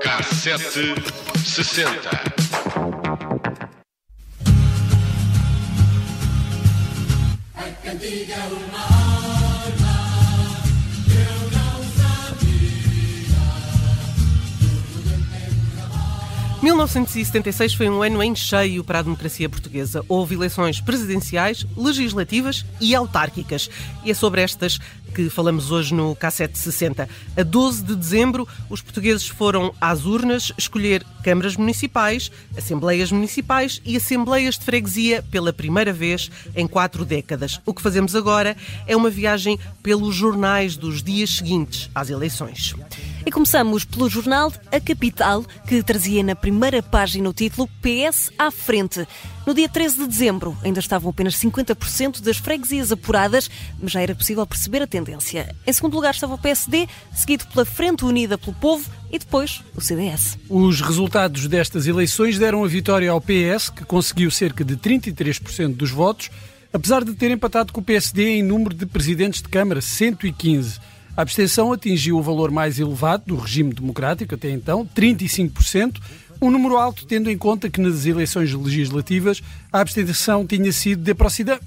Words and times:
Cassete 0.00 0.94
60. 1.42 2.10
Cantiga 7.82 8.71
1976 16.62 17.74
foi 17.74 17.88
um 17.88 18.04
ano 18.04 18.22
em 18.22 18.36
cheio 18.36 18.84
para 18.84 19.00
a 19.00 19.02
democracia 19.02 19.48
portuguesa. 19.48 20.04
Houve 20.08 20.36
eleições 20.36 20.80
presidenciais, 20.80 21.66
legislativas 21.76 22.64
e 22.80 22.94
autárquicas. 22.94 23.68
E 24.04 24.12
é 24.12 24.14
sobre 24.14 24.42
estas 24.42 24.78
que 25.12 25.28
falamos 25.28 25.70
hoje 25.70 25.94
no 25.94 26.16
Cassete 26.16 26.58
60. 26.58 27.08
A 27.36 27.42
12 27.42 27.82
de 27.82 27.94
dezembro, 27.94 28.48
os 28.70 28.80
portugueses 28.80 29.28
foram 29.28 29.74
às 29.80 30.04
urnas 30.04 30.52
escolher 30.56 31.04
câmaras 31.22 31.56
municipais, 31.56 32.30
assembleias 32.56 33.12
municipais 33.12 33.80
e 33.84 33.96
assembleias 33.96 34.58
de 34.58 34.64
freguesia 34.64 35.22
pela 35.30 35.52
primeira 35.52 35.92
vez 35.92 36.30
em 36.56 36.66
quatro 36.66 37.04
décadas. 37.04 37.60
O 37.66 37.74
que 37.74 37.82
fazemos 37.82 38.16
agora 38.16 38.56
é 38.86 38.96
uma 38.96 39.10
viagem 39.10 39.58
pelos 39.82 40.14
jornais 40.14 40.76
dos 40.76 41.02
dias 41.02 41.30
seguintes 41.30 41.90
às 41.94 42.10
eleições. 42.10 42.74
E 43.24 43.30
começamos 43.30 43.84
pelo 43.84 44.08
jornal 44.08 44.52
A 44.72 44.80
Capital, 44.80 45.44
que 45.66 45.82
trazia 45.82 46.22
na 46.22 46.34
primeira 46.34 46.82
página 46.82 47.28
o 47.28 47.32
título 47.32 47.68
PS 47.80 48.30
à 48.38 48.50
frente. 48.50 49.06
No 49.44 49.54
dia 49.54 49.68
13 49.68 49.98
de 49.98 50.06
dezembro, 50.06 50.56
ainda 50.62 50.78
estavam 50.78 51.10
apenas 51.10 51.34
50% 51.34 52.20
das 52.20 52.36
freguesias 52.36 52.92
apuradas, 52.92 53.50
mas 53.80 53.90
já 53.90 54.00
era 54.00 54.14
possível 54.14 54.46
perceber 54.46 54.82
a 54.82 54.86
tendência. 54.86 55.52
Em 55.66 55.72
segundo 55.72 55.94
lugar 55.94 56.14
estava 56.14 56.34
o 56.34 56.38
PSD, 56.38 56.88
seguido 57.12 57.46
pela 57.46 57.64
Frente 57.64 58.04
Unida 58.04 58.38
pelo 58.38 58.54
Povo 58.54 58.88
e 59.10 59.18
depois 59.18 59.60
o 59.74 59.80
CDS. 59.80 60.38
Os 60.48 60.80
resultados 60.80 61.48
destas 61.48 61.88
eleições 61.88 62.38
deram 62.38 62.62
a 62.62 62.68
vitória 62.68 63.10
ao 63.10 63.20
PS, 63.20 63.68
que 63.68 63.84
conseguiu 63.84 64.30
cerca 64.30 64.64
de 64.64 64.76
33% 64.76 65.74
dos 65.74 65.90
votos, 65.90 66.30
apesar 66.72 67.04
de 67.04 67.12
ter 67.12 67.32
empatado 67.32 67.72
com 67.72 67.80
o 67.80 67.84
PSD 67.84 68.36
em 68.36 68.42
número 68.44 68.74
de 68.74 68.86
presidentes 68.86 69.42
de 69.42 69.48
Câmara, 69.48 69.80
115. 69.80 70.78
A 71.16 71.22
abstenção 71.22 71.72
atingiu 71.72 72.16
o 72.16 72.22
valor 72.22 72.50
mais 72.52 72.78
elevado 72.78 73.24
do 73.26 73.36
regime 73.36 73.74
democrático 73.74 74.36
até 74.36 74.50
então, 74.50 74.88
35%, 74.96 76.00
um 76.42 76.50
número 76.50 76.76
alto 76.76 77.06
tendo 77.06 77.30
em 77.30 77.38
conta 77.38 77.70
que 77.70 77.80
nas 77.80 78.04
eleições 78.04 78.52
legislativas 78.52 79.40
a 79.72 79.80
abstenção 79.80 80.44
tinha 80.44 80.72
sido 80.72 81.02
de 81.02 81.12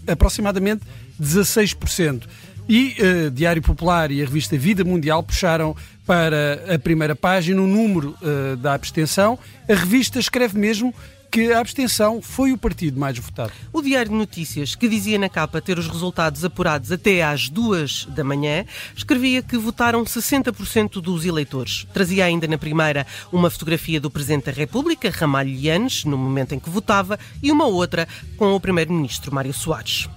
aproximadamente 0.08 0.81
16%. 1.20 2.23
E 2.68 2.96
uh, 3.00 3.31
Diário 3.31 3.62
Popular 3.62 4.12
e 4.12 4.22
a 4.22 4.26
revista 4.26 4.58
Vida 4.58 4.84
Mundial 4.84 5.23
puxaram 5.23 5.76
para 6.06 6.76
a 6.76 6.78
primeira 6.78 7.16
página 7.16 7.62
o 7.62 7.68
número 7.68 8.16
uh, 8.22 8.58
da 8.58 8.73
abstenção. 8.73 9.40
A 9.70 9.73
revista 9.73 10.20
escreve 10.20 10.58
mesmo 10.58 10.94
que 11.36 11.52
a 11.52 11.59
abstenção 11.59 12.22
foi 12.22 12.53
o 12.53 12.58
partido 12.58 12.97
mais 12.97 13.19
votado. 13.19 13.52
O 13.73 13.81
Diário 13.81 14.09
de 14.09 14.17
Notícias, 14.17 14.73
que 14.73 14.88
dizia 14.88 15.19
na 15.19 15.28
capa 15.28 15.59
ter 15.59 15.78
os 15.78 15.86
resultados 15.86 16.45
apurados 16.45 16.94
até 16.94 17.22
às 17.22 17.50
duas 17.50 18.05
da 18.05 18.23
manhã, 18.23 18.64
escrevia 18.95 19.41
que 19.41 19.58
votaram 19.58 20.06
60% 20.06 21.02
dos 21.02 21.25
eleitores. 21.25 21.86
Trazia 21.94 22.23
ainda 22.23 22.47
na 22.47 22.58
primeira 22.58 23.06
uma 23.33 23.50
fotografia 23.50 24.00
do 24.00 24.09
Presidente 24.09 24.45
da 24.45 24.53
República, 24.53 25.09
Ramalho 25.09 25.50
Yanes, 25.50 26.06
no 26.06 26.17
momento 26.17 26.56
em 26.56 26.59
que 26.59 26.69
votava, 26.69 27.19
e 27.44 27.52
uma 27.52 27.66
outra 27.66 28.08
com 28.38 28.56
o 28.56 28.59
Primeiro-Ministro, 28.61 29.36
Mário 29.36 29.53
Soares. 29.53 30.08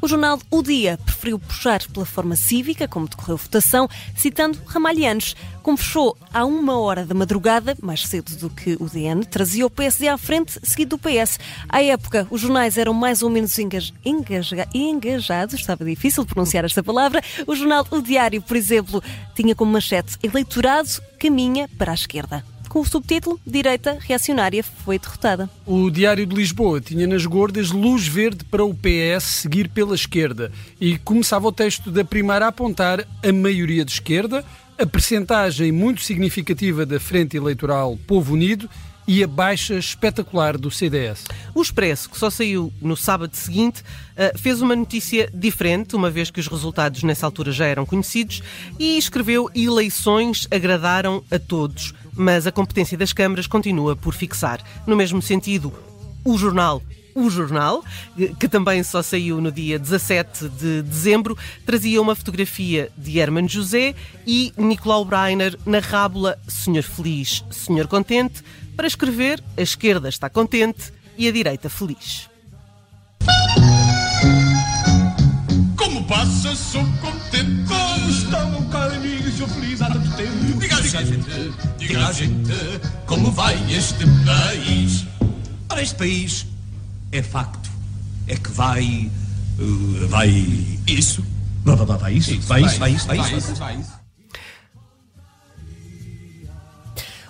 O 0.00 0.06
jornal 0.06 0.38
O 0.48 0.62
Dia 0.62 0.96
preferiu 1.04 1.40
puxar 1.40 1.82
pela 1.92 2.06
forma 2.06 2.36
cívica, 2.36 2.86
como 2.86 3.08
decorreu 3.08 3.34
a 3.34 3.38
votação, 3.38 3.88
citando 4.16 4.60
Ramalhianos. 4.64 5.34
Como 5.60 5.76
fechou 5.76 6.16
à 6.32 6.44
uma 6.44 6.78
hora 6.78 7.04
da 7.04 7.14
madrugada, 7.14 7.76
mais 7.82 8.06
cedo 8.06 8.36
do 8.36 8.48
que 8.48 8.76
o 8.80 8.86
DN, 8.86 9.24
trazia 9.24 9.66
o 9.66 9.70
PSD 9.70 10.06
à 10.06 10.16
frente, 10.16 10.60
seguido 10.62 10.96
do 10.96 10.98
PS. 10.98 11.40
À 11.68 11.82
época, 11.82 12.28
os 12.30 12.40
jornais 12.40 12.78
eram 12.78 12.94
mais 12.94 13.22
ou 13.22 13.28
menos 13.28 13.58
engaj... 13.58 13.92
Engaja... 14.04 14.68
engajados, 14.72 15.54
estava 15.54 15.84
difícil 15.84 16.24
pronunciar 16.24 16.64
esta 16.64 16.82
palavra. 16.82 17.20
O 17.46 17.56
jornal 17.56 17.84
O 17.90 18.00
Diário, 18.00 18.40
por 18.40 18.56
exemplo, 18.56 19.02
tinha 19.34 19.54
como 19.54 19.72
manchete 19.72 20.16
Eleitorado 20.22 21.02
caminha 21.18 21.68
para 21.76 21.90
a 21.90 21.94
esquerda 21.94 22.44
com 22.68 22.80
o 22.80 22.86
subtítulo 22.86 23.40
Direita 23.46 23.98
Reacionária 24.00 24.62
foi 24.62 24.98
derrotada. 24.98 25.48
O 25.66 25.90
Diário 25.90 26.26
de 26.26 26.34
Lisboa 26.34 26.80
tinha 26.80 27.06
nas 27.06 27.24
gordas 27.26 27.70
luz 27.70 28.06
verde 28.06 28.44
para 28.44 28.64
o 28.64 28.74
PS 28.74 29.24
seguir 29.24 29.68
pela 29.68 29.94
esquerda 29.94 30.52
e 30.80 30.98
começava 30.98 31.48
o 31.48 31.52
texto 31.52 31.90
da 31.90 32.04
primeira 32.04 32.46
a 32.46 32.48
apontar 32.48 33.06
a 33.22 33.32
maioria 33.32 33.84
de 33.84 33.92
esquerda, 33.92 34.44
a 34.78 34.86
percentagem 34.86 35.72
muito 35.72 36.02
significativa 36.02 36.86
da 36.86 37.00
Frente 37.00 37.36
Eleitoral 37.36 37.98
Povo 38.06 38.34
Unido 38.34 38.68
e 39.08 39.24
a 39.24 39.26
baixa 39.26 39.74
espetacular 39.74 40.58
do 40.58 40.70
CDS. 40.70 41.24
O 41.54 41.62
Expresso, 41.62 42.10
que 42.10 42.18
só 42.18 42.28
saiu 42.28 42.70
no 42.78 42.94
sábado 42.94 43.34
seguinte, 43.34 43.82
eh, 44.14 44.34
fez 44.36 44.60
uma 44.60 44.76
notícia 44.76 45.30
diferente, 45.32 45.96
uma 45.96 46.10
vez 46.10 46.30
que 46.30 46.38
os 46.38 46.46
resultados 46.46 47.02
nessa 47.02 47.24
altura 47.24 47.50
já 47.50 47.64
eram 47.64 47.86
conhecidos, 47.86 48.42
e 48.78 48.98
escreveu: 48.98 49.50
Eleições 49.54 50.46
agradaram 50.50 51.24
a 51.30 51.38
todos, 51.38 51.94
mas 52.18 52.46
a 52.46 52.52
competência 52.52 52.98
das 52.98 53.14
câmaras 53.14 53.46
continua 53.46 53.96
por 53.96 54.12
fixar. 54.12 54.60
No 54.86 54.96
mesmo 54.96 55.22
sentido, 55.22 55.72
o 56.24 56.36
jornal 56.36 56.82
o 57.18 57.28
jornal, 57.28 57.84
que 58.38 58.48
também 58.48 58.82
só 58.84 59.02
saiu 59.02 59.40
no 59.40 59.50
dia 59.50 59.78
17 59.78 60.48
de 60.48 60.82
dezembro, 60.82 61.36
trazia 61.66 62.00
uma 62.00 62.14
fotografia 62.14 62.90
de 62.96 63.18
Herman 63.18 63.48
José 63.48 63.94
e 64.24 64.52
Nicolau 64.56 65.04
Breiner 65.04 65.58
na 65.66 65.80
rábula 65.80 66.38
Senhor 66.46 66.84
Feliz, 66.84 67.44
Senhor 67.50 67.88
Contente, 67.88 68.42
para 68.76 68.86
escrever 68.86 69.42
a 69.56 69.62
esquerda 69.62 70.08
está 70.08 70.30
contente 70.30 70.92
e 71.16 71.26
a 71.26 71.32
direita 71.32 71.68
feliz. 71.68 72.30
Como 75.76 76.04
passa, 76.04 76.54
sou. 76.54 76.84
Como 77.00 77.17
a 82.06 82.12
gente, 82.12 82.52
como 83.06 83.30
vai 83.30 83.56
este 83.72 84.04
país? 84.24 85.04
Ora, 85.68 85.82
este 85.82 85.94
país 85.96 86.46
é 87.12 87.22
facto. 87.22 87.70
É 88.26 88.36
que 88.36 88.50
vai. 88.50 89.10
Uh, 89.58 90.08
vai. 90.08 90.28
Isso. 90.86 91.24
Vai, 91.64 91.76
vai, 91.76 91.86
vai, 91.86 91.98
vai 91.98 92.12
isso. 92.14 92.40
Vai 92.40 92.62
isso, 92.62 92.78
vai 92.78 92.92
isso, 92.92 93.06
vai 93.06 93.18
isso. 93.18 93.54
Vai 93.56 93.80
isso. 93.80 93.97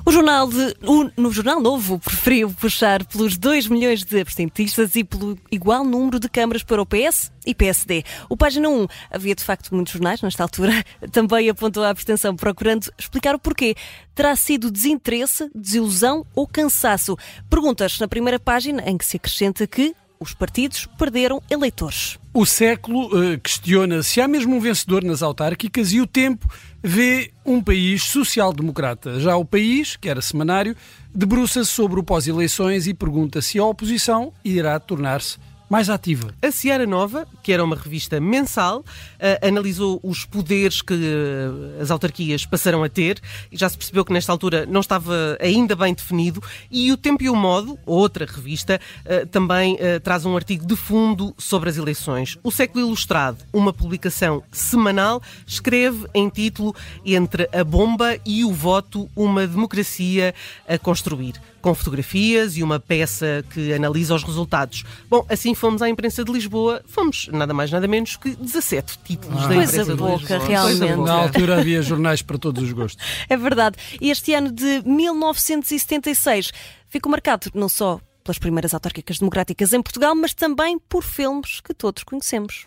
O 0.09 0.11
jornal 0.11 0.49
de, 0.49 0.75
o, 0.87 1.11
no 1.19 1.31
Jornal 1.31 1.61
Novo 1.61 1.99
preferiu 1.99 2.51
puxar 2.51 3.05
pelos 3.05 3.37
2 3.37 3.69
milhões 3.69 4.03
de 4.03 4.19
abstentistas 4.19 4.97
e 4.97 5.05
pelo 5.05 5.39
igual 5.53 5.85
número 5.85 6.19
de 6.19 6.31
câmaras 6.31 6.63
para 6.63 6.81
o 6.81 6.87
PS 6.87 7.31
e 7.45 7.55
PSD. 7.55 8.05
O 8.27 8.35
Página 8.35 8.71
1 8.71 8.87
havia 9.11 9.35
de 9.35 9.45
facto 9.45 9.75
muitos 9.75 9.93
jornais 9.93 10.23
nesta 10.23 10.43
altura, 10.43 10.73
também 11.13 11.51
apontou 11.51 11.85
a 11.85 11.91
abstenção 11.91 12.35
procurando 12.35 12.91
explicar 12.99 13.35
o 13.35 13.39
porquê. 13.39 13.75
Terá 14.15 14.35
sido 14.35 14.71
desinteresse, 14.71 15.51
desilusão 15.55 16.25
ou 16.35 16.47
cansaço? 16.47 17.15
Perguntas 17.51 18.01
na 18.01 18.09
primeira 18.09 18.41
página 18.41 18.83
em 18.89 18.97
que 18.97 19.05
se 19.05 19.19
acrescenta 19.19 19.67
que 19.67 19.95
os 20.19 20.33
partidos 20.33 20.87
perderam 20.99 21.43
eleitores. 21.51 22.19
O 22.39 22.47
século 22.47 23.07
uh, 23.07 23.37
questiona 23.41 24.01
se 24.01 24.21
há 24.21 24.29
mesmo 24.29 24.55
um 24.55 24.61
vencedor 24.61 25.03
nas 25.03 25.25
autárquicas 25.25 25.93
e 25.93 26.01
o 26.01 26.07
tempo 26.07 26.49
vê 26.81 27.33
um 27.45 27.61
país 27.61 28.05
social-democrata. 28.05 29.19
Já 29.19 29.35
o 29.35 29.45
país, 29.45 29.97
que 29.97 30.09
era 30.09 30.23
semanário, 30.23 30.77
debruça-se 31.13 31.69
sobre 31.69 31.99
o 31.99 32.03
pós-eleições 32.05 32.87
e 32.87 32.95
pergunta 32.95 33.43
se 33.43 33.59
a 33.59 33.65
oposição 33.65 34.33
irá 34.45 34.79
tornar-se 34.79 35.37
mais 35.69 35.91
ativa. 35.91 36.35
A 36.41 36.51
Seara 36.51 36.87
Nova, 36.87 37.27
que 37.43 37.53
era 37.53 37.63
uma 37.63 37.77
revista 37.77 38.21
mensal, 38.21 38.81
uh, 38.81 39.47
analisou 39.47 40.01
os 40.03 40.25
poderes 40.25 40.81
que 40.81 40.95
uh, 40.95 41.83
as 41.83 41.91
autarquias 41.91 42.47
passarão 42.47 42.83
a 42.83 42.89
ter 42.89 43.21
já 43.53 43.69
se 43.69 43.77
percebeu 43.77 44.05
que 44.05 44.13
nesta 44.13 44.33
altura 44.33 44.65
não 44.67 44.81
estava 44.81 45.37
ainda 45.41 45.77
bem 45.77 45.93
definido. 45.93 46.43
E 46.71 46.91
o 46.91 46.97
Tempo 46.97 47.23
e 47.23 47.29
o 47.29 47.37
Modo, 47.37 47.79
outra 47.85 48.25
revista, 48.25 48.81
uh, 49.05 49.27
também 49.27 49.79
traz 50.03 50.25
um 50.25 50.35
artigo 50.37 50.67
de 50.67 50.77
fundo 50.77 51.35
sobre 51.39 51.69
as 51.69 51.77
eleições. 51.77 52.39
O 52.43 52.51
Século 52.51 52.87
Ilustrado, 52.87 53.39
uma 53.53 53.73
publicação 53.73 54.43
semanal, 54.51 55.23
escreve 55.47 56.07
em 56.15 56.29
título 56.29 56.75
Entre 57.05 57.49
a 57.53 57.65
bomba 57.65 58.17
e 58.25 58.45
o 58.45 58.53
voto, 58.53 59.09
uma 59.15 59.47
democracia 59.47 60.35
a 60.67 60.79
construir 60.79 61.35
com 61.69 61.75
fotografias 61.75 62.57
e 62.57 62.63
uma 62.63 62.81
peça 62.81 63.45
que 63.53 63.75
analisa 63.75 64.15
os 64.15 64.25
resultados. 64.25 64.85
Bom, 65.11 65.27
assim 65.29 65.55
fomos 65.55 65.83
à 65.83 65.89
imprensa 65.89 66.25
de 66.25 66.33
Lisboa, 66.33 66.83
fomos 66.87 67.29
nada 67.31 67.53
mais 67.53 67.71
nada 67.71 67.87
menos 67.87 68.17
que 68.17 68.35
17 68.35 68.99
títulos 69.05 69.45
ah. 69.45 69.49
da 69.49 69.55
imprensa 69.55 69.77
Coisa 69.77 69.93
de 69.93 69.99
boca, 69.99 70.37
Lisboa. 70.39 70.49
realmente. 70.49 70.97
Na 70.97 71.13
altura 71.13 71.61
havia 71.61 71.83
jornais 71.83 72.23
para 72.23 72.39
todos 72.39 72.63
os 72.63 72.73
gostos. 72.73 73.05
É 73.29 73.37
verdade. 73.37 73.77
E 74.01 74.11
este 74.11 74.33
ano 74.33 74.51
de 74.51 74.83
1976 74.87 76.53
ficou 76.89 77.11
marcado 77.13 77.51
não 77.55 77.69
só 77.69 78.01
pelas 78.25 78.39
primeiras 78.39 78.73
autárquicas 78.73 79.19
democráticas 79.19 79.75
em 79.75 79.83
Portugal, 79.83 80.15
mas 80.15 80.33
também 80.33 80.79
por 80.79 81.03
filmes 81.03 81.61
que 81.61 81.75
todos 81.75 82.03
conhecemos. 82.03 82.67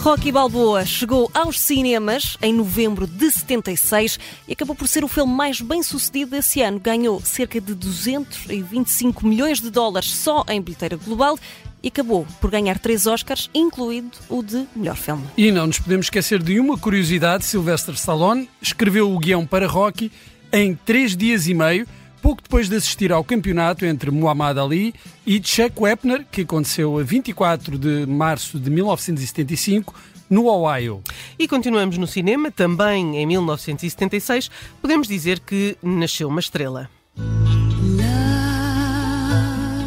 Rocky 0.00 0.30
Balboa 0.30 0.86
chegou 0.86 1.28
aos 1.34 1.58
cinemas 1.58 2.38
em 2.40 2.52
novembro 2.52 3.04
de 3.04 3.30
76 3.32 4.18
e 4.46 4.52
acabou 4.52 4.74
por 4.74 4.86
ser 4.86 5.02
o 5.02 5.08
filme 5.08 5.32
mais 5.34 5.60
bem 5.60 5.82
sucedido 5.82 6.30
desse 6.30 6.62
ano. 6.62 6.78
Ganhou 6.78 7.20
cerca 7.20 7.60
de 7.60 7.74
225 7.74 9.26
milhões 9.26 9.60
de 9.60 9.70
dólares 9.70 10.14
só 10.14 10.44
em 10.48 10.62
bilheteira 10.62 10.96
global 10.96 11.36
e 11.82 11.88
acabou 11.88 12.24
por 12.40 12.48
ganhar 12.48 12.78
três 12.78 13.08
Oscars, 13.08 13.50
incluído 13.52 14.16
o 14.28 14.40
de 14.40 14.66
melhor 14.74 14.96
filme. 14.96 15.24
E 15.36 15.50
não 15.50 15.66
nos 15.66 15.80
podemos 15.80 16.06
esquecer 16.06 16.40
de 16.42 16.60
uma 16.60 16.78
curiosidade: 16.78 17.44
Sylvester 17.44 17.94
Stallone 17.94 18.48
escreveu 18.62 19.12
o 19.12 19.18
guião 19.18 19.44
para 19.44 19.66
Rocky 19.66 20.12
em 20.52 20.74
três 20.74 21.16
dias 21.16 21.48
e 21.48 21.54
meio 21.54 21.86
pouco 22.18 22.42
depois 22.42 22.68
de 22.68 22.76
assistir 22.76 23.12
ao 23.12 23.24
campeonato 23.24 23.84
entre 23.84 24.10
Muhammad 24.10 24.58
Ali 24.58 24.94
e 25.26 25.40
Chuck 25.42 25.72
Wepner, 25.80 26.26
que 26.30 26.42
aconteceu 26.42 26.98
a 26.98 27.02
24 27.02 27.78
de 27.78 28.06
março 28.06 28.58
de 28.58 28.70
1975, 28.70 29.94
no 30.28 30.46
Ohio. 30.46 31.02
E 31.38 31.48
continuamos 31.48 31.96
no 31.96 32.06
cinema, 32.06 32.50
também 32.50 33.16
em 33.16 33.26
1976, 33.26 34.50
podemos 34.80 35.08
dizer 35.08 35.40
que 35.40 35.76
nasceu 35.82 36.28
uma 36.28 36.40
estrela. 36.40 36.90
Love 37.16 38.08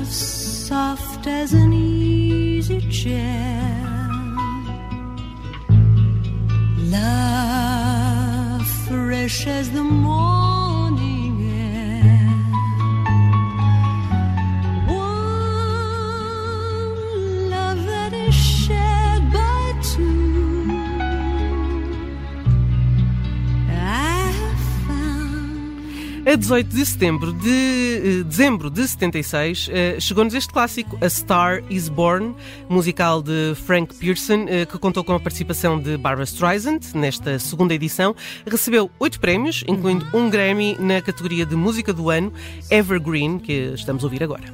soft 0.06 1.28
as 1.28 1.54
an 1.54 1.72
easy 1.74 2.82
chair. 2.92 3.72
Love 6.90 8.66
fresh 8.88 9.48
as 9.48 9.70
the 9.70 9.82
morning 9.82 10.51
A 26.32 26.36
18 26.38 26.70
de 26.74 26.86
setembro 26.86 27.34
de 27.34 28.22
eh, 28.22 28.24
dezembro 28.24 28.70
de 28.70 28.88
76 28.88 29.70
eh, 29.70 29.98
chegou-nos 30.00 30.34
este 30.34 30.54
clássico, 30.54 30.98
A 31.02 31.10
Star 31.10 31.62
Is 31.70 31.90
Born, 31.90 32.34
musical 32.70 33.22
de 33.22 33.54
Frank 33.66 33.94
Pearson, 33.96 34.46
eh, 34.48 34.66
que 34.66 34.78
contou 34.78 35.04
com 35.04 35.12
a 35.14 35.20
participação 35.20 35.78
de 35.78 35.98
Barbara 35.98 36.24
Streisand 36.24 36.80
nesta 36.96 37.38
segunda 37.38 37.74
edição. 37.74 38.16
Recebeu 38.50 38.90
oito 38.98 39.20
prémios, 39.20 39.66
incluindo 39.68 40.08
um 40.14 40.30
Grammy 40.30 40.78
na 40.80 41.02
categoria 41.02 41.46
de 41.46 41.58
Música 41.58 41.92
do 41.92 42.10
Ano, 42.10 42.32
Evergreen, 42.70 43.38
que 43.38 43.74
estamos 43.76 44.02
a 44.02 44.08
ouvir 44.08 44.24
agora. 44.24 44.46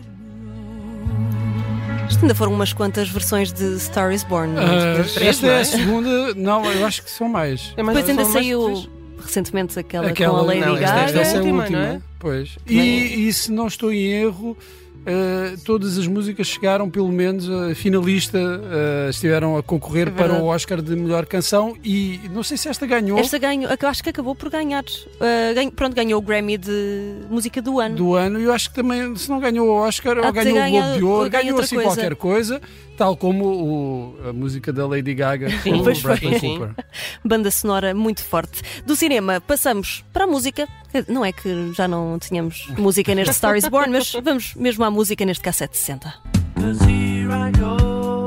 Isto 2.09 2.21
ainda 2.23 2.33
foram 2.33 2.53
umas 2.53 2.73
quantas 2.73 3.07
versões 3.07 3.53
de 3.53 3.79
Star 3.79 4.11
is 4.11 4.23
Born. 4.23 4.53
não 4.53 4.63
é? 4.63 4.65
Ah, 4.65 5.03
três, 5.13 5.17
esta 5.17 5.45
é 5.45 5.49
é? 5.51 5.59
a 5.59 5.65
segunda, 5.65 6.33
não, 6.33 6.65
eu 6.65 6.87
acho 6.87 7.03
que 7.03 7.11
são 7.11 7.29
mais. 7.29 7.71
É 7.77 7.83
mais- 7.83 7.99
Depois 7.99 8.17
ainda 8.17 8.25
saiu. 8.31 8.96
Recentemente 9.27 9.77
aquela, 9.77 10.07
Aquela, 10.07 10.33
com 10.33 10.39
a 10.39 10.41
Lady 10.47 10.59
não, 10.61 10.75
esta- 10.75 10.85
Gaga. 10.87 11.01
esta 11.05 11.19
Essa 11.19 11.31
é 11.31 11.39
a 11.39 11.41
última, 11.41 11.61
última, 11.63 11.79
não 11.79 11.85
é? 11.85 12.01
Pois. 12.19 12.57
E, 12.67 13.27
e 13.27 13.33
se 13.33 13.51
não 13.51 13.67
estou 13.67 13.91
em 13.93 13.99
erro, 14.07 14.57
eh, 15.07 15.55
todas 15.63 15.97
as 15.97 16.05
músicas 16.05 16.47
chegaram, 16.47 16.89
pelo 16.89 17.09
menos, 17.11 17.49
a 17.49 17.73
finalista, 17.73 18.37
eh, 18.37 19.07
estiveram 19.09 19.57
a 19.57 19.63
concorrer 19.63 20.09
É 20.09 20.11
para 20.11 20.33
o 20.33 20.45
Oscar 20.47 20.81
de 20.81 20.95
melhor 20.95 21.25
canção 21.25 21.75
e 21.83 22.19
não 22.31 22.43
sei 22.43 22.57
se 22.57 22.67
esta 22.67 22.85
ganhou 22.85 23.17
Esta 23.17 23.37
ganhou, 23.37 23.71
eu 23.71 23.87
acho 23.87 24.03
que 24.03 24.09
acabou 24.09 24.35
por 24.35 24.49
ganhar. 24.49 24.83
Uh, 24.83 25.55
ganho- 25.55 25.71
pronto, 25.71 25.95
ganhou 25.95 26.19
o 26.19 26.21
Grammy 26.21 26.57
de 26.57 27.21
música 27.29 27.61
do 27.61 27.79
ano. 27.79 27.95
do 27.95 28.15
ano 28.15 28.39
e 28.39 28.43
eu 28.43 28.53
acho 28.53 28.69
que 28.69 28.75
também, 28.75 29.15
se 29.15 29.29
não 29.29 29.39
ganhou 29.39 29.67
o 29.69 29.71
Oscar, 29.73 30.17
ou 30.17 30.31
ganhou 30.33 30.57
o 30.57 30.69
Globo 30.69 30.97
de 30.97 31.03
ou 31.03 31.09
Ouro, 31.11 31.29
ganho 31.29 31.43
ganhou 31.45 31.59
assim 31.61 31.75
coisa. 31.75 31.89
qualquer 31.89 32.15
coisa, 32.15 32.61
tal 32.97 33.15
como 33.15 33.45
o- 33.45 34.29
a 34.29 34.33
música 34.33 34.73
da 34.73 34.85
Lady 34.85 35.13
Gaga 35.13 35.47
com 35.63 35.69
o. 35.71 35.83
Bradley 35.83 36.39
Sim. 36.39 36.57
Cooper. 36.59 36.75
Banda 37.23 37.49
sonora 37.49 37.93
muito 37.95 38.21
forte. 38.23 38.61
Do 38.85 38.95
cinema 38.95 39.39
passamos 39.39 40.03
para 40.11 40.25
a 40.25 40.27
música. 40.27 40.67
Não 41.07 41.23
é 41.23 41.31
que 41.31 41.71
já 41.73 41.87
não 41.87 42.17
tínhamos 42.19 42.67
música 42.77 43.13
neste 43.13 43.33
Star 43.35 43.55
is 43.55 43.67
Born, 43.67 43.91
mas 43.91 44.11
vamos 44.13 44.55
mesmo 44.55 44.83
à 44.83 44.89
música 44.89 44.96
neste 44.97 45.15
K760. 45.15 46.11
Cause 46.55 46.83
here 46.85 47.31
I 47.31 47.51
go 47.51 48.23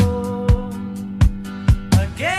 again. 1.93 2.31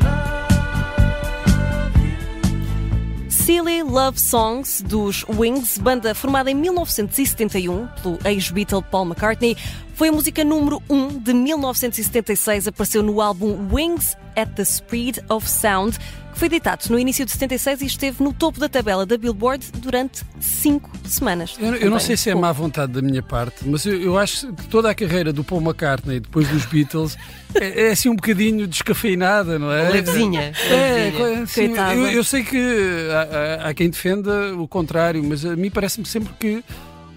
love 0.00 1.96
you. 1.96 3.30
Silly 3.30 3.82
Love 3.82 4.18
Songs 4.18 4.82
dos 4.82 5.24
Wings, 5.28 5.78
banda 5.78 6.14
formada 6.14 6.50
em 6.50 6.54
1971 6.54 7.86
pelo 8.02 8.18
ex-Beatle 8.24 8.82
Paul 8.90 9.04
McCartney, 9.06 9.56
foi 9.94 10.08
a 10.08 10.12
música 10.12 10.42
número 10.44 10.82
1 10.88 11.18
de 11.20 11.32
1976, 11.34 12.68
apareceu 12.68 13.02
no 13.02 13.20
álbum 13.20 13.68
Wings 13.72 14.16
at 14.36 14.48
the 14.54 14.64
Speed 14.64 15.18
of 15.28 15.48
Sound, 15.48 15.98
que 16.32 16.38
foi 16.38 16.46
editado 16.46 16.82
no 16.88 16.98
início 16.98 17.26
de 17.26 17.30
76 17.30 17.82
e 17.82 17.86
esteve 17.86 18.24
no 18.24 18.32
topo 18.32 18.58
da 18.58 18.66
tabela 18.68 19.04
da 19.04 19.18
Billboard 19.18 19.70
durante 19.76 20.22
5 20.40 20.90
semanas. 21.04 21.54
Eu, 21.60 21.74
eu 21.76 21.90
não 21.90 22.00
sei 22.00 22.16
se 22.16 22.30
é 22.30 22.34
má 22.34 22.50
vontade 22.52 22.90
da 22.92 23.02
minha 23.02 23.22
parte, 23.22 23.56
mas 23.68 23.84
eu, 23.84 24.00
eu 24.00 24.18
acho 24.18 24.50
que 24.54 24.66
toda 24.68 24.90
a 24.90 24.94
carreira 24.94 25.30
do 25.30 25.44
Paul 25.44 25.60
McCartney 25.60 26.20
depois 26.20 26.48
dos 26.48 26.64
Beatles 26.64 27.18
é, 27.54 27.88
é 27.88 27.90
assim 27.90 28.08
um 28.08 28.16
bocadinho 28.16 28.66
descafeinada, 28.66 29.58
não 29.58 29.70
é? 29.70 29.90
Levezinha. 29.90 30.52
É, 30.70 31.10
levezinha. 31.12 31.42
assim, 31.42 31.66
Coitada. 31.66 31.94
eu, 31.94 32.06
eu 32.06 32.24
sei 32.24 32.42
que 32.42 33.08
há, 33.10 33.64
há- 33.66 33.68
há 33.68 33.74
quem 33.74 33.90
defenda 33.90 34.54
o 34.56 34.66
contrário, 34.66 35.22
mas 35.22 35.44
a 35.44 35.54
mim 35.54 35.70
parece-me 35.70 36.06
sempre 36.06 36.32
que 36.40 36.64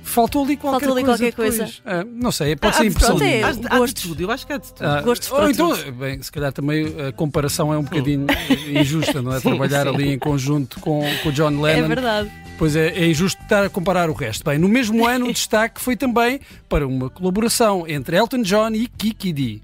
faltou 0.06 0.44
ali 0.46 0.56
qualquer 0.56 0.86
Faltou 0.86 0.98
ali 0.98 1.06
coisa. 1.06 1.32
qualquer 1.32 1.36
coisa. 1.36 1.70
Ah, 1.86 2.06
não 2.06 2.32
sei, 2.32 2.56
pode 2.56 2.76
Ah, 2.76 2.78
ser 2.80 2.86
impressão 2.86 3.18
pronto, 3.18 3.30
é. 3.30 3.44
Há 3.44 3.52
de- 3.52 3.60
há 3.66 3.70
de 3.70 3.78
Gostos. 3.80 4.04
tudo, 4.04 4.22
eu 4.22 4.32
acho 4.32 4.48
que 4.48 4.54
há 4.54 4.58
de 4.58 4.74
tudo. 4.74 4.86
Ah, 4.88 5.02
Gostos 5.02 5.32
ou 5.32 5.38
para 5.38 5.52
então, 5.52 5.76
tudo. 5.78 5.92
bem, 5.94 6.22
se 6.22 6.32
calhar 6.32 6.54
também 6.54 6.86
a 7.08 7.12
comparação 7.12 7.74
é 7.74 7.78
um 7.78 7.84
bocadinho 7.84 8.28
injusta, 8.70 9.22
não 9.22 9.34
é? 9.34 9.40
Sim, 9.42 9.50
Trabalhar 9.50 9.84
sim. 9.88 9.94
ali 9.96 10.14
em 10.14 10.20
conjunto 10.20 10.80
com, 10.80 11.04
o 11.26 11.32
John 11.32 11.50
É 11.68 11.74
Lennon. 11.74 11.88
verdade. 11.88 12.32
Pois 12.58 12.74
é, 12.76 12.88
é 12.88 13.08
injusto 13.10 13.42
estar 13.44 13.66
a 13.66 13.70
comparar 13.70 14.10
o 14.10 14.14
resto. 14.14 14.44
Bem, 14.46 14.58
no 14.58 14.70
mesmo 14.70 15.06
ano 15.08 15.28
o 15.28 15.34
destaque 15.34 15.82
foi 15.82 15.96
também 15.98 16.40
para 16.70 16.88
uma 16.88 17.10
colaboração 17.10 17.86
entre 17.88 18.16
Elton 18.16 18.42
John 18.44 18.70
e 18.70 18.88
Kiki 18.88 19.34
D. 19.34 19.62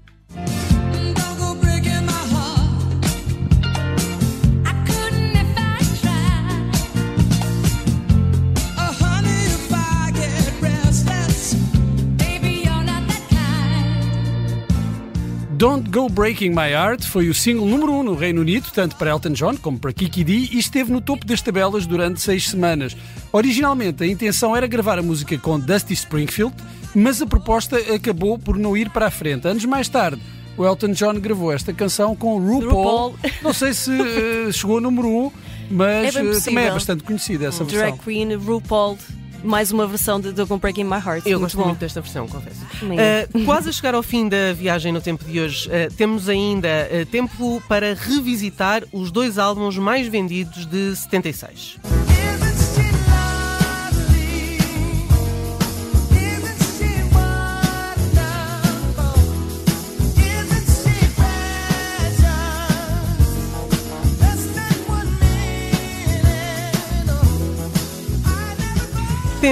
Don't 15.62 15.88
Go 15.90 16.08
Breaking 16.08 16.50
My 16.50 16.72
Heart 16.72 17.06
foi 17.06 17.28
o 17.28 17.34
single 17.34 17.66
número 17.66 17.92
1 17.92 18.00
um 18.00 18.02
no 18.02 18.14
Reino 18.16 18.40
Unido, 18.40 18.66
tanto 18.74 18.96
para 18.96 19.10
Elton 19.10 19.30
John 19.30 19.56
como 19.56 19.78
para 19.78 19.92
Kiki 19.92 20.24
D, 20.24 20.32
e 20.50 20.58
esteve 20.58 20.90
no 20.90 21.00
topo 21.00 21.24
das 21.24 21.40
tabelas 21.40 21.86
durante 21.86 22.20
seis 22.20 22.48
semanas. 22.48 22.96
Originalmente, 23.30 24.02
a 24.02 24.06
intenção 24.08 24.56
era 24.56 24.66
gravar 24.66 24.98
a 24.98 25.02
música 25.02 25.38
com 25.38 25.60
Dusty 25.60 25.94
Springfield, 25.94 26.52
mas 26.96 27.22
a 27.22 27.26
proposta 27.26 27.76
acabou 27.94 28.40
por 28.40 28.58
não 28.58 28.76
ir 28.76 28.90
para 28.90 29.06
a 29.06 29.10
frente. 29.12 29.46
Anos 29.46 29.64
mais 29.64 29.88
tarde, 29.88 30.20
o 30.56 30.66
Elton 30.66 30.90
John 30.94 31.20
gravou 31.20 31.52
esta 31.52 31.72
canção 31.72 32.16
com 32.16 32.40
RuPaul. 32.40 33.10
RuPaul. 33.10 33.14
Não 33.40 33.52
sei 33.52 33.72
se 33.72 33.92
eh, 33.92 34.50
chegou 34.50 34.78
a 34.78 34.80
número 34.80 35.06
1, 35.06 35.26
um, 35.26 35.30
mas 35.70 36.16
É 36.16 36.26
eh, 36.26 36.40
também 36.44 36.64
é 36.64 36.72
bastante 36.72 37.04
conhecida 37.04 37.46
essa 37.46 37.62
versão. 37.62 37.82
Drag 37.82 37.98
Queen, 38.02 38.34
RuPaul, 38.34 38.98
mais 39.42 39.72
uma 39.72 39.86
versão 39.86 40.20
de 40.20 40.32
Don't 40.32 40.48
Go 40.48 40.58
Breaking 40.58 40.84
My 40.84 40.96
Heart. 40.96 41.26
Eu 41.26 41.38
muito 41.38 41.40
gosto 41.40 41.56
bom. 41.56 41.64
muito 41.66 41.78
desta 41.78 42.00
versão, 42.00 42.26
confesso. 42.28 42.60
Uh, 42.82 43.44
quase 43.44 43.68
a 43.68 43.72
chegar 43.72 43.94
ao 43.94 44.02
fim 44.02 44.28
da 44.28 44.52
viagem 44.52 44.92
no 44.92 45.00
tempo 45.00 45.24
de 45.24 45.40
hoje, 45.40 45.68
uh, 45.68 45.92
temos 45.94 46.28
ainda 46.28 46.68
uh, 46.68 47.06
tempo 47.06 47.62
para 47.68 47.94
revisitar 47.94 48.82
os 48.92 49.10
dois 49.10 49.38
álbuns 49.38 49.76
mais 49.76 50.06
vendidos 50.06 50.66
de 50.66 50.96
76. 50.96 51.78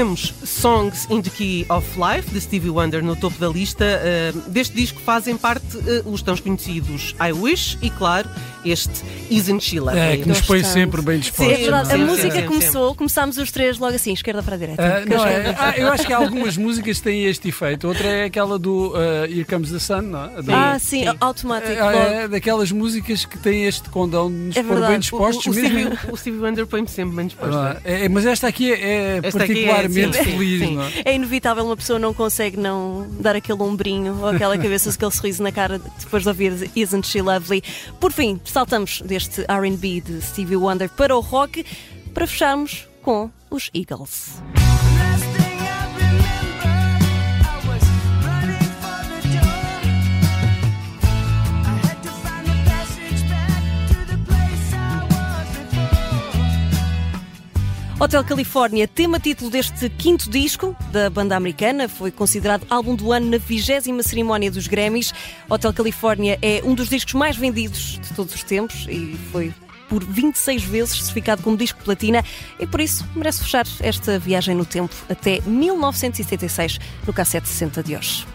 Temos 0.00 0.32
Songs 0.60 1.06
in 1.08 1.22
the 1.22 1.30
Key 1.30 1.64
of 1.70 1.86
Life, 1.98 2.30
de 2.30 2.38
Stevie 2.38 2.68
Wonder, 2.68 3.02
no 3.02 3.16
topo 3.16 3.38
da 3.38 3.48
lista. 3.48 3.84
Uh, 4.36 4.50
deste 4.50 4.74
disco 4.76 5.00
fazem 5.00 5.34
parte 5.36 5.64
uh, 5.78 6.06
os 6.12 6.20
tão 6.20 6.36
conhecidos 6.36 7.14
I 7.18 7.32
Wish 7.32 7.78
e, 7.80 7.88
claro, 7.88 8.28
este 8.62 8.92
Isn't 9.30 9.62
She 9.64 9.80
Lovely. 9.80 9.98
É, 9.98 10.16
que 10.18 10.28
nos 10.28 10.42
põe 10.42 10.62
sempre 10.62 11.00
bem 11.00 11.14
Sim, 11.16 11.20
dispostos. 11.22 11.54
é 11.54 11.62
verdade. 11.62 11.92
A 11.92 11.96
Sim, 11.96 12.04
música 12.04 12.30
sim, 12.30 12.40
sim. 12.40 12.46
começou, 12.46 12.94
começámos 12.94 13.38
os 13.38 13.50
três 13.50 13.78
logo 13.78 13.94
assim, 13.94 14.12
esquerda 14.12 14.42
para 14.42 14.54
a 14.54 14.58
direita. 14.58 14.82
Ah, 14.82 15.06
não, 15.06 15.24
é, 15.24 15.56
ah, 15.58 15.74
eu 15.78 15.88
acho 15.92 16.06
que 16.06 16.12
há 16.12 16.18
algumas 16.18 16.58
músicas 16.58 16.98
que 16.98 17.04
têm 17.04 17.24
este 17.24 17.48
efeito. 17.48 17.88
Outra 17.88 18.06
é 18.06 18.24
aquela 18.24 18.58
do 18.58 18.92
ah, 18.94 19.26
Here 19.26 19.46
Comes 19.46 19.70
the 19.70 19.78
Sun, 19.78 20.02
não 20.02 20.24
é? 20.26 20.42
Da- 20.42 20.72
Ah, 20.72 20.78
sim, 20.78 21.04
sim. 21.08 21.16
automático. 21.20 21.72
é, 21.72 22.24
é 22.24 22.28
daquelas 22.28 22.70
músicas 22.70 23.24
que 23.24 23.38
têm 23.38 23.64
este 23.64 23.88
condão 23.88 24.28
de 24.30 24.36
nos 24.36 24.56
É 24.56 24.62
pôr 24.62 24.86
bem 24.86 24.98
dispostos 24.98 25.46
o, 25.46 25.50
o, 25.50 25.54
mesmo. 25.54 25.78
Stevie, 25.96 26.12
o 26.12 26.16
Stevie 26.18 26.38
Wonder 26.40 26.66
põe-me 26.66 26.88
sempre 26.88 27.16
bem 27.16 27.26
disposto. 27.28 27.56
Ah, 27.56 27.80
é, 27.82 28.08
mas 28.10 28.26
esta 28.26 28.46
aqui 28.46 28.70
é, 28.72 28.76
é 28.76 29.20
Esta 29.22 29.42
aqui 29.44 29.64
é, 29.64 29.66
particularmente 29.74 30.18
sim, 30.18 30.24
sim, 30.24 30.36
feliz, 30.58 30.68
sim. 30.68 30.76
não 30.76 30.82
é? 30.82 30.92
É 31.04 31.14
inevitável, 31.14 31.64
uma 31.64 31.76
pessoa 31.76 31.98
não 31.98 32.12
consegue 32.14 32.56
não 32.56 33.06
dar 33.20 33.36
aquele 33.36 33.62
ombrinho 33.62 34.18
ou 34.20 34.28
aquela 34.28 34.56
cabeça, 34.58 34.90
aquele 34.90 35.10
sorriso 35.10 35.42
na 35.42 35.52
cara 35.52 35.78
depois 35.78 36.22
de 36.22 36.28
ouvir 36.28 36.70
Isn't 36.74 37.06
She 37.06 37.22
Lovely. 37.22 37.62
Por 37.98 38.12
fim, 38.12 38.40
saltamos 38.44 39.00
deste 39.02 39.42
RB 39.42 40.00
de 40.00 40.22
Stevie 40.22 40.56
Wonder 40.56 40.88
para 40.88 41.16
o 41.16 41.20
rock 41.20 41.64
para 42.12 42.26
fecharmos 42.26 42.86
com 43.02 43.30
os 43.50 43.70
Eagles. 43.74 44.40
Hotel 58.02 58.24
Califórnia, 58.24 58.88
tema 58.88 59.20
título 59.20 59.50
deste 59.50 59.90
quinto 59.90 60.30
disco 60.30 60.74
da 60.90 61.10
banda 61.10 61.36
americana, 61.36 61.86
foi 61.86 62.10
considerado 62.10 62.66
álbum 62.70 62.96
do 62.96 63.12
ano 63.12 63.28
na 63.28 63.36
vigésima 63.36 64.02
cerimónia 64.02 64.50
dos 64.50 64.66
Grammys. 64.66 65.12
Hotel 65.50 65.70
Califórnia 65.74 66.38
é 66.40 66.62
um 66.64 66.74
dos 66.74 66.88
discos 66.88 67.12
mais 67.12 67.36
vendidos 67.36 68.00
de 68.00 68.14
todos 68.14 68.34
os 68.34 68.42
tempos 68.42 68.86
e 68.88 69.18
foi 69.30 69.52
por 69.90 70.02
26 70.02 70.62
vezes 70.62 70.96
certificado 70.96 71.42
como 71.42 71.58
disco 71.58 71.84
platina 71.84 72.24
e 72.58 72.66
por 72.66 72.80
isso 72.80 73.06
merece 73.14 73.42
fechar 73.42 73.66
esta 73.80 74.18
viagem 74.18 74.54
no 74.54 74.64
tempo 74.64 74.94
até 75.06 75.42
1976 75.42 76.78
no 77.06 77.12
cassete 77.12 77.48
60 77.48 77.82
de 77.82 77.96
hoje. 77.96 78.26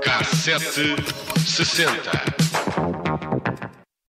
Cassete 0.00 0.96
60. 1.44 2.35